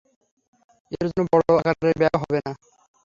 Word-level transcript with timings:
এর 0.91 1.05
জন্য 1.07 1.21
বড় 1.31 1.43
আকারের 1.61 1.95
ব্যয়ও 1.99 2.17
হবে 2.21 2.39
না। 2.45 2.51